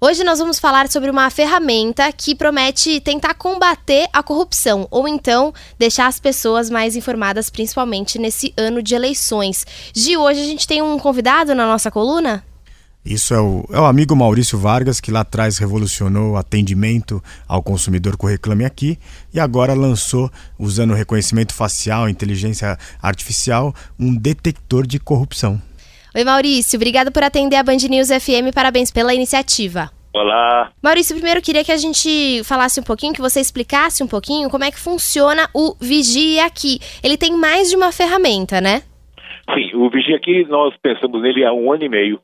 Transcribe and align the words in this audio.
Hoje 0.00 0.22
nós 0.22 0.38
vamos 0.38 0.60
falar 0.60 0.88
sobre 0.88 1.10
uma 1.10 1.28
ferramenta 1.28 2.12
que 2.12 2.32
promete 2.32 3.00
tentar 3.00 3.34
combater 3.34 4.06
a 4.12 4.22
corrupção 4.22 4.86
ou 4.92 5.08
então 5.08 5.52
deixar 5.76 6.06
as 6.06 6.20
pessoas 6.20 6.70
mais 6.70 6.94
informadas, 6.94 7.50
principalmente 7.50 8.16
nesse 8.16 8.54
ano 8.56 8.80
de 8.80 8.94
eleições. 8.94 9.66
De 9.92 10.16
hoje 10.16 10.40
a 10.40 10.44
gente 10.44 10.68
tem 10.68 10.80
um 10.80 11.00
convidado 11.00 11.52
na 11.52 11.66
nossa 11.66 11.90
coluna? 11.90 12.44
Isso 13.04 13.34
é 13.34 13.40
o, 13.40 13.64
é 13.72 13.80
o 13.80 13.86
amigo 13.86 14.14
Maurício 14.14 14.56
Vargas, 14.56 15.00
que 15.00 15.10
lá 15.10 15.20
atrás 15.20 15.58
revolucionou 15.58 16.34
o 16.34 16.36
atendimento 16.36 17.20
ao 17.48 17.60
consumidor 17.60 18.16
com 18.16 18.28
Reclame 18.28 18.64
Aqui 18.64 19.00
e 19.34 19.40
agora 19.40 19.74
lançou, 19.74 20.30
usando 20.56 20.94
reconhecimento 20.94 21.52
facial, 21.52 22.08
inteligência 22.08 22.78
artificial, 23.02 23.74
um 23.98 24.14
detector 24.14 24.86
de 24.86 25.00
corrupção. 25.00 25.60
Oi, 26.14 26.24
Maurício. 26.24 26.78
Obrigado 26.78 27.12
por 27.12 27.22
atender 27.22 27.56
a 27.56 27.62
Band 27.62 27.84
News 27.88 28.08
FM. 28.08 28.54
Parabéns 28.54 28.90
pela 28.90 29.14
iniciativa. 29.14 29.90
Olá. 30.14 30.72
Maurício, 30.82 31.14
primeiro 31.14 31.42
queria 31.42 31.62
que 31.62 31.70
a 31.70 31.76
gente 31.76 32.42
falasse 32.44 32.80
um 32.80 32.82
pouquinho, 32.82 33.12
que 33.12 33.20
você 33.20 33.40
explicasse 33.40 34.02
um 34.02 34.08
pouquinho 34.08 34.48
como 34.48 34.64
é 34.64 34.70
que 34.70 34.80
funciona 34.80 35.48
o 35.54 35.76
Vigia 35.78 36.46
Aqui. 36.46 36.80
Ele 37.04 37.18
tem 37.18 37.36
mais 37.36 37.68
de 37.68 37.76
uma 37.76 37.92
ferramenta, 37.92 38.58
né? 38.58 38.80
Sim, 39.54 39.76
o 39.76 39.90
Vigia 39.90 40.16
Aqui 40.16 40.46
nós 40.48 40.74
pensamos 40.82 41.20
nele 41.20 41.44
há 41.44 41.52
um 41.52 41.70
ano 41.70 41.84
e 41.84 41.88
meio. 41.90 42.20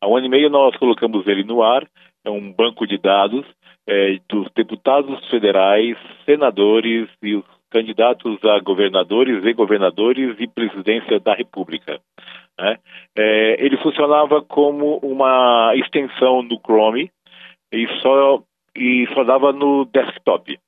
Há 0.00 0.08
um 0.08 0.16
ano 0.16 0.26
e 0.26 0.30
meio 0.30 0.48
nós 0.48 0.74
colocamos 0.78 1.26
ele 1.26 1.44
no 1.44 1.62
ar. 1.62 1.86
É 2.24 2.30
um 2.30 2.50
banco 2.50 2.86
de 2.86 2.96
dados 2.96 3.44
é, 3.86 4.16
dos 4.28 4.48
deputados 4.56 5.28
federais, 5.28 5.96
senadores 6.24 7.08
e 7.22 7.34
os 7.34 7.44
candidatos 7.72 8.38
a 8.44 8.60
governadores 8.60 9.44
e 9.44 9.52
governadores 9.52 10.36
e 10.38 10.46
presidência 10.46 11.18
da 11.18 11.34
República. 11.34 11.98
Né? 12.58 12.76
É, 13.16 13.64
ele 13.64 13.76
funcionava 13.78 14.42
como 14.42 14.98
uma 14.98 15.72
extensão 15.74 16.42
no 16.42 16.60
Chrome 16.60 17.10
e 17.72 17.88
só, 18.00 18.42
e 18.76 19.08
só 19.14 19.24
dava 19.24 19.52
no 19.52 19.86
desktop. 19.86 20.58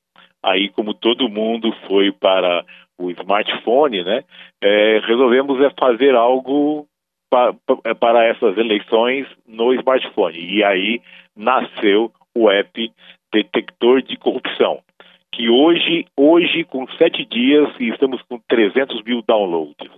Aí, 0.43 0.69
como 0.69 0.93
todo 0.93 1.29
mundo 1.29 1.71
foi 1.87 2.11
para 2.11 2.65
o 2.97 3.11
smartphone, 3.11 4.03
né, 4.03 4.23
é, 4.63 4.99
resolvemos 5.05 5.59
é 5.61 5.69
fazer 5.77 6.15
algo 6.15 6.87
é, 7.83 7.93
para 7.93 8.25
essas 8.25 8.57
eleições 8.57 9.27
no 9.47 9.73
smartphone. 9.73 10.37
E 10.39 10.63
aí 10.63 11.01
nasceu 11.35 12.11
o 12.35 12.49
app 12.49 12.91
Detector 13.33 14.01
de 14.01 14.15
Corrupção, 14.17 14.79
que 15.35 15.49
hoje, 15.49 16.05
hoje 16.15 16.63
com 16.63 16.87
sete 16.97 17.25
dias, 17.25 17.69
estamos 17.79 18.21
com 18.23 18.39
300 18.47 19.03
mil 19.03 19.21
downloads. 19.27 19.94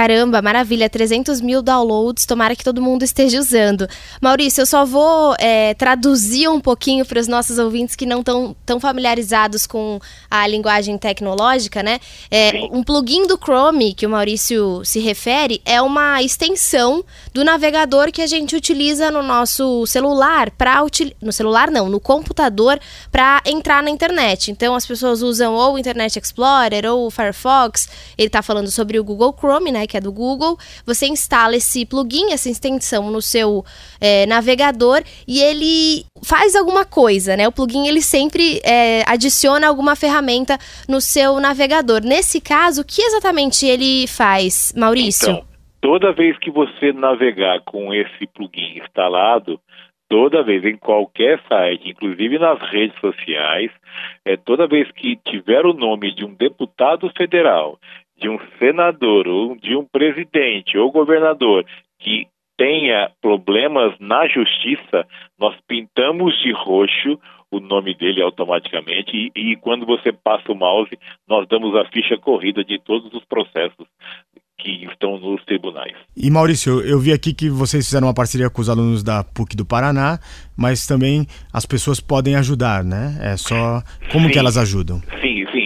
Caramba, 0.00 0.40
maravilha, 0.40 0.88
300 0.88 1.42
mil 1.42 1.60
downloads, 1.60 2.24
tomara 2.24 2.56
que 2.56 2.64
todo 2.64 2.80
mundo 2.80 3.02
esteja 3.02 3.38
usando. 3.38 3.86
Maurício, 4.18 4.62
eu 4.62 4.66
só 4.66 4.86
vou 4.86 5.36
é, 5.38 5.74
traduzir 5.74 6.48
um 6.48 6.58
pouquinho 6.58 7.04
para 7.04 7.20
os 7.20 7.28
nossos 7.28 7.58
ouvintes 7.58 7.94
que 7.94 8.06
não 8.06 8.20
estão 8.20 8.56
tão 8.64 8.80
familiarizados 8.80 9.66
com 9.66 10.00
a 10.30 10.46
linguagem 10.46 10.96
tecnológica, 10.96 11.82
né? 11.82 12.00
É, 12.30 12.66
um 12.72 12.82
plugin 12.82 13.26
do 13.26 13.36
Chrome, 13.36 13.92
que 13.92 14.06
o 14.06 14.08
Maurício 14.08 14.80
se 14.86 15.00
refere, 15.00 15.60
é 15.66 15.82
uma 15.82 16.22
extensão 16.22 17.04
do 17.34 17.44
navegador 17.44 18.10
que 18.10 18.22
a 18.22 18.26
gente 18.26 18.56
utiliza 18.56 19.10
no 19.10 19.22
nosso 19.22 19.84
celular, 19.84 20.50
para 20.52 20.82
no 21.20 21.30
celular 21.30 21.70
não, 21.70 21.90
no 21.90 22.00
computador, 22.00 22.80
para 23.12 23.42
entrar 23.44 23.82
na 23.82 23.90
internet. 23.90 24.50
Então 24.50 24.74
as 24.74 24.86
pessoas 24.86 25.20
usam 25.20 25.52
ou 25.52 25.74
o 25.74 25.78
Internet 25.78 26.18
Explorer 26.18 26.86
ou 26.86 27.06
o 27.06 27.10
Firefox, 27.10 27.86
ele 28.16 28.28
está 28.28 28.40
falando 28.40 28.70
sobre 28.70 28.98
o 28.98 29.04
Google 29.04 29.36
Chrome, 29.38 29.70
né? 29.70 29.89
Que 29.90 29.96
é 29.96 30.00
do 30.00 30.12
Google, 30.12 30.56
você 30.86 31.06
instala 31.06 31.56
esse 31.56 31.84
plugin, 31.84 32.32
essa 32.32 32.48
extensão 32.48 33.10
no 33.10 33.20
seu 33.20 33.64
é, 34.00 34.24
navegador 34.26 35.02
e 35.26 35.40
ele 35.40 36.04
faz 36.24 36.54
alguma 36.54 36.84
coisa, 36.84 37.36
né? 37.36 37.48
O 37.48 37.52
plugin 37.52 37.88
ele 37.88 38.00
sempre 38.00 38.60
é, 38.64 39.02
adiciona 39.06 39.66
alguma 39.66 39.96
ferramenta 39.96 40.56
no 40.88 41.00
seu 41.00 41.40
navegador. 41.40 42.02
Nesse 42.02 42.40
caso, 42.40 42.82
o 42.82 42.84
que 42.84 43.02
exatamente 43.02 43.66
ele 43.66 44.06
faz, 44.06 44.72
Maurício? 44.76 45.30
Então, 45.30 45.44
toda 45.80 46.12
vez 46.12 46.38
que 46.38 46.50
você 46.50 46.92
navegar 46.92 47.60
com 47.62 47.92
esse 47.92 48.26
plugin 48.32 48.78
instalado, 48.78 49.58
toda 50.08 50.42
vez 50.42 50.64
em 50.64 50.76
qualquer 50.76 51.40
site, 51.48 51.88
inclusive 51.88 52.38
nas 52.38 52.60
redes 52.70 52.98
sociais, 53.00 53.70
é 54.24 54.36
toda 54.36 54.66
vez 54.66 54.90
que 54.92 55.16
tiver 55.24 55.64
o 55.64 55.72
nome 55.72 56.14
de 56.14 56.24
um 56.24 56.34
deputado 56.34 57.10
federal, 57.16 57.78
de 58.20 58.28
um 58.28 58.38
senador 58.58 59.26
ou 59.26 59.56
de 59.56 59.74
um 59.74 59.84
presidente 59.84 60.76
ou 60.76 60.92
governador 60.92 61.64
que 61.98 62.26
tenha 62.56 63.10
problemas 63.22 63.94
na 63.98 64.28
justiça, 64.28 65.06
nós 65.38 65.56
pintamos 65.66 66.38
de 66.42 66.52
roxo 66.52 67.18
o 67.50 67.58
nome 67.58 67.94
dele 67.94 68.22
automaticamente 68.22 69.10
e, 69.12 69.32
e, 69.34 69.56
quando 69.56 69.84
você 69.84 70.12
passa 70.12 70.52
o 70.52 70.54
mouse, 70.54 70.96
nós 71.28 71.48
damos 71.48 71.74
a 71.74 71.84
ficha 71.86 72.16
corrida 72.16 72.62
de 72.62 72.78
todos 72.78 73.12
os 73.12 73.24
processos 73.24 73.88
que 74.56 74.84
estão 74.84 75.18
nos 75.18 75.42
tribunais. 75.44 75.94
E 76.16 76.30
Maurício, 76.30 76.80
eu 76.82 77.00
vi 77.00 77.12
aqui 77.12 77.34
que 77.34 77.48
vocês 77.48 77.86
fizeram 77.86 78.06
uma 78.06 78.14
parceria 78.14 78.50
com 78.50 78.60
os 78.60 78.68
alunos 78.68 79.02
da 79.02 79.24
PUC 79.24 79.56
do 79.56 79.64
Paraná, 79.64 80.18
mas 80.56 80.86
também 80.86 81.26
as 81.52 81.64
pessoas 81.66 81.98
podem 81.98 82.36
ajudar, 82.36 82.84
né? 82.84 83.18
É 83.20 83.36
só 83.36 83.82
como 84.12 84.26
sim, 84.26 84.32
que 84.32 84.38
elas 84.38 84.56
ajudam? 84.56 85.00
Sim, 85.20 85.46
sim 85.50 85.59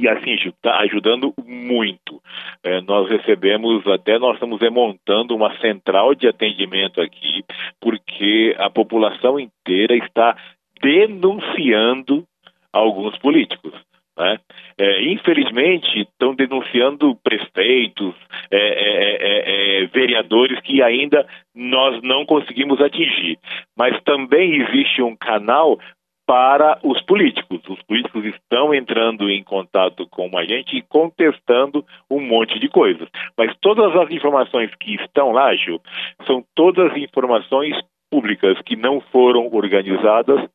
e 0.00 0.08
assim 0.08 0.34
está 0.34 0.78
ajudando 0.80 1.32
muito. 1.44 2.20
É, 2.62 2.80
nós 2.82 3.08
recebemos 3.08 3.86
até 3.86 4.18
nós 4.18 4.34
estamos 4.34 4.60
remontando 4.60 5.34
uma 5.34 5.56
central 5.58 6.14
de 6.14 6.28
atendimento 6.28 7.00
aqui, 7.00 7.44
porque 7.80 8.54
a 8.58 8.68
população 8.70 9.40
inteira 9.40 9.96
está 9.96 10.36
denunciando 10.82 12.24
alguns 12.72 13.16
políticos. 13.18 13.72
Né? 14.18 14.38
É, 14.78 15.02
infelizmente, 15.12 16.00
estão 16.00 16.34
denunciando 16.34 17.14
prefeitos, 17.16 18.14
é 18.50 18.56
é, 18.56 18.58
é, 18.58 19.16
é, 19.20 19.82
é, 19.82 19.86
vereadores 19.86 20.58
que 20.60 20.82
ainda 20.82 21.26
nós 21.54 22.00
não 22.02 22.24
conseguimos 22.24 22.80
atingir. 22.80 23.38
Mas 23.76 24.00
também 24.04 24.62
existe 24.62 25.02
um 25.02 25.14
canal 25.14 25.78
para 26.26 26.78
os 26.82 27.00
políticos. 27.02 27.60
Os 27.68 27.80
políticos 27.82 28.24
estão 28.24 28.74
entrando 28.74 29.30
em 29.30 29.42
contato 29.44 30.06
com 30.08 30.36
a 30.36 30.44
gente 30.44 30.76
e 30.76 30.82
contestando 30.82 31.86
um 32.10 32.20
monte 32.20 32.58
de 32.58 32.68
coisas. 32.68 33.08
Mas 33.38 33.56
todas 33.60 33.94
as 33.96 34.10
informações 34.10 34.74
que 34.80 34.96
estão 34.96 35.30
lá, 35.30 35.54
Gil, 35.54 35.80
são 36.26 36.44
todas 36.54 36.96
informações 36.96 37.76
públicas 38.10 38.60
que 38.66 38.74
não 38.74 39.00
foram 39.00 39.48
organizadas. 39.52 40.48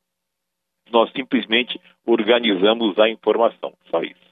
Nós 0.91 1.09
simplesmente 1.13 1.79
organizamos 2.05 2.99
a 2.99 3.09
informação. 3.09 3.71
Só 3.89 4.01
isso. 4.01 4.31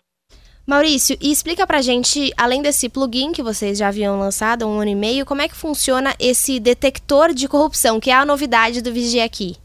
Maurício, 0.67 1.17
e 1.19 1.31
explica 1.31 1.65
pra 1.65 1.81
gente, 1.81 2.31
além 2.37 2.61
desse 2.61 2.89
plugin 2.89 3.31
que 3.31 3.41
vocês 3.41 3.79
já 3.79 3.87
haviam 3.87 4.19
lançado 4.19 4.63
há 4.63 4.67
um 4.67 4.79
ano 4.79 4.91
e 4.91 4.95
meio, 4.95 5.25
como 5.25 5.41
é 5.41 5.47
que 5.47 5.55
funciona 5.55 6.13
esse 6.19 6.59
detector 6.59 7.33
de 7.33 7.47
corrupção, 7.47 7.99
que 7.99 8.11
é 8.11 8.13
a 8.13 8.25
novidade 8.25 8.83
do 8.83 8.93
Vigia 8.93 9.25
Aqui? 9.25 9.55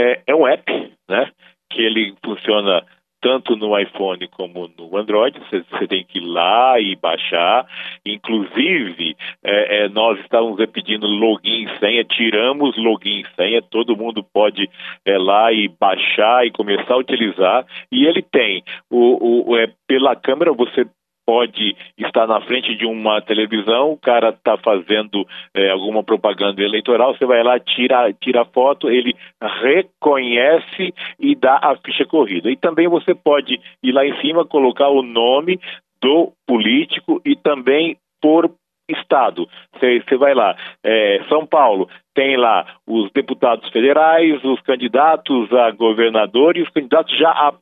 É, 0.00 0.22
é 0.28 0.34
um 0.34 0.46
app, 0.46 0.64
né? 1.08 1.30
Que 1.70 1.82
ele 1.82 2.14
funciona 2.24 2.84
tanto 3.20 3.54
no 3.54 3.78
iPhone 3.78 4.26
como 4.28 4.70
no 4.78 4.96
Android. 4.96 5.38
Você, 5.50 5.86
tem 5.86 6.04
que 6.04 6.18
ir 6.18 6.26
lá 6.26 6.80
e 6.80 6.96
baixar. 6.96 7.66
Inclusive, 8.04 9.16
é, 9.44 9.84
é, 9.84 9.88
nós 9.88 10.18
estávamos 10.20 10.64
pedindo 10.66 11.06
login 11.06 11.64
e 11.64 11.78
senha, 11.78 12.04
tiramos 12.04 12.76
login 12.76 13.20
e 13.20 13.26
senha, 13.36 13.62
todo 13.62 13.96
mundo 13.96 14.24
pode 14.32 14.68
é, 15.04 15.18
lá 15.18 15.52
e 15.52 15.68
baixar 15.68 16.46
e 16.46 16.50
começar 16.50 16.94
a 16.94 16.98
utilizar. 16.98 17.66
E 17.92 18.06
ele 18.06 18.22
tem 18.22 18.62
o, 18.90 19.50
o 19.50 19.56
é, 19.56 19.70
pela 19.86 20.16
câmera 20.16 20.52
você 20.52 20.86
pode 21.30 21.76
estar 21.96 22.26
na 22.26 22.40
frente 22.40 22.74
de 22.74 22.84
uma 22.84 23.22
televisão, 23.22 23.92
o 23.92 23.96
cara 23.96 24.30
está 24.30 24.58
fazendo 24.58 25.24
é, 25.54 25.70
alguma 25.70 26.02
propaganda 26.02 26.60
eleitoral, 26.60 27.14
você 27.14 27.24
vai 27.24 27.40
lá, 27.44 27.60
tira, 27.60 28.12
tira 28.14 28.42
a 28.42 28.44
foto, 28.44 28.90
ele 28.90 29.14
reconhece 29.62 30.92
e 31.20 31.36
dá 31.36 31.60
a 31.62 31.76
ficha 31.76 32.04
corrida. 32.04 32.50
E 32.50 32.56
também 32.56 32.88
você 32.88 33.14
pode 33.14 33.60
ir 33.80 33.92
lá 33.92 34.04
em 34.04 34.20
cima, 34.20 34.44
colocar 34.44 34.88
o 34.88 35.02
nome 35.02 35.60
do 36.02 36.32
político 36.44 37.22
e 37.24 37.36
também 37.36 37.96
por 38.20 38.50
estado. 38.88 39.48
Você 39.78 40.16
vai 40.16 40.34
lá, 40.34 40.56
é, 40.82 41.22
São 41.28 41.46
Paulo 41.46 41.88
tem 42.12 42.36
lá 42.36 42.66
os 42.84 43.08
deputados 43.12 43.70
federais, 43.70 44.42
os 44.42 44.60
candidatos 44.62 45.52
a 45.52 45.70
governador 45.70 46.56
e 46.56 46.62
os 46.62 46.70
candidatos 46.70 47.16
já 47.16 47.30
a 47.30 47.54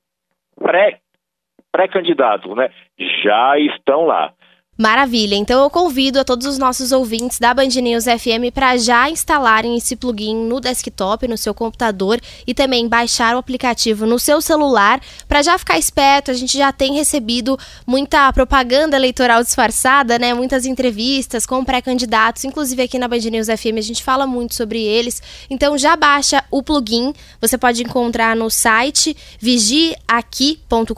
pré 0.59 1.01
pré-candidatos, 1.79 2.57
né, 2.57 2.71
já 3.23 3.57
estão 3.57 4.05
lá. 4.05 4.33
Maravilha. 4.81 5.35
Então 5.35 5.61
eu 5.61 5.69
convido 5.69 6.21
a 6.21 6.25
todos 6.25 6.47
os 6.47 6.57
nossos 6.57 6.93
ouvintes 6.93 7.41
da 7.41 7.53
Band 7.53 7.67
News 7.67 8.05
FM 8.05 8.55
para 8.55 8.77
já 8.77 9.11
instalarem 9.11 9.77
esse 9.77 9.97
plugin 9.97 10.37
no 10.37 10.61
desktop, 10.61 11.27
no 11.27 11.37
seu 11.37 11.53
computador 11.53 12.21
e 12.47 12.55
também 12.55 12.87
baixar 12.87 13.35
o 13.35 13.39
aplicativo 13.39 14.07
no 14.07 14.21
seu 14.21 14.41
celular 14.41 15.01
para 15.27 15.43
já 15.43 15.59
ficar 15.59 15.81
esperto. 15.81 16.31
A 16.31 16.35
gente 16.35 16.57
já 16.57 16.71
tem 16.71 16.95
recebido 16.95 17.59
muita 17.85 18.33
propaganda 18.33 18.97
eleitoral 18.97 19.43
disfarçada, 19.43 20.17
né? 20.17 20.33
Muitas 20.33 20.65
entrevistas 20.65 21.45
com 21.45 21.65
pré-candidatos, 21.65 22.45
inclusive 22.45 22.81
aqui 22.81 23.01
na 23.01 23.09
Band 23.09 23.19
News 23.19 23.49
FM 23.49 23.79
a 23.79 23.81
gente 23.81 24.05
fala 24.05 24.29
muito 24.29 24.55
sobre 24.55 24.81
eles. 24.81 25.21
Então 25.51 25.77
já 25.77 25.97
baixa 25.97 26.45
o 26.53 26.63
plugin. 26.63 27.13
Você 27.41 27.59
pode 27.59 27.83
encontrar 27.83 28.37
no 28.37 28.49
site 28.49 29.17
vigiaqui.com.br 29.41 30.93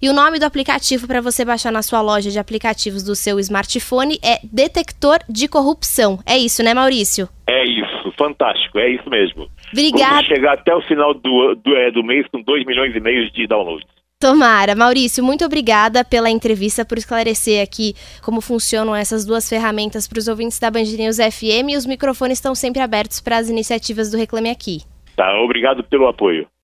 e 0.00 0.08
o 0.08 0.14
nome 0.14 0.38
do 0.38 0.46
aplicativo 0.46 1.06
para 1.06 1.20
você 1.20 1.44
baixar 1.44 1.70
na 1.70 1.82
sua 1.82 2.00
loja 2.00 2.30
de 2.30 2.38
aplicativos 2.38 2.53
aplicativos 2.54 3.02
do 3.02 3.16
seu 3.16 3.38
smartphone 3.40 4.18
é 4.22 4.38
detector 4.44 5.18
de 5.28 5.48
corrupção. 5.48 6.18
É 6.24 6.38
isso, 6.38 6.62
né, 6.62 6.72
Maurício? 6.72 7.28
É 7.48 7.64
isso, 7.64 8.12
fantástico, 8.16 8.78
é 8.78 8.90
isso 8.90 9.10
mesmo. 9.10 9.48
Obrigada. 9.72 10.14
Vamos 10.14 10.26
chegar 10.26 10.52
até 10.54 10.74
o 10.74 10.80
final 10.82 11.12
do, 11.14 11.54
do, 11.56 11.76
é, 11.76 11.90
do 11.90 12.04
mês 12.04 12.26
com 12.28 12.40
2 12.40 12.64
milhões 12.64 12.94
e 12.94 13.00
meio 13.00 13.30
de 13.32 13.46
downloads. 13.46 13.86
Tomara. 14.20 14.74
Maurício, 14.74 15.22
muito 15.22 15.44
obrigada 15.44 16.04
pela 16.04 16.30
entrevista, 16.30 16.84
por 16.84 16.96
esclarecer 16.96 17.62
aqui 17.62 17.94
como 18.22 18.40
funcionam 18.40 18.94
essas 18.94 19.26
duas 19.26 19.48
ferramentas 19.48 20.06
para 20.06 20.18
os 20.18 20.28
ouvintes 20.28 20.58
da 20.58 20.70
Band 20.70 20.84
News 20.96 21.16
FM 21.16 21.70
e 21.70 21.76
os 21.76 21.84
microfones 21.84 22.38
estão 22.38 22.54
sempre 22.54 22.80
abertos 22.80 23.20
para 23.20 23.36
as 23.36 23.50
iniciativas 23.50 24.10
do 24.10 24.16
Reclame 24.16 24.48
Aqui. 24.48 24.78
Tá, 25.16 25.38
obrigado 25.40 25.82
pelo 25.84 26.06
apoio. 26.06 26.46